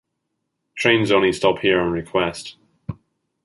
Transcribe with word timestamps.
Trains 0.75 1.11
only 1.11 1.31
stop 1.31 1.59
here 1.59 1.79
on 1.79 1.91
request. 1.91 2.55